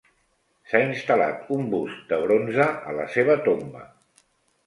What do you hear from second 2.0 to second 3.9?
de bronze a la seva tomba.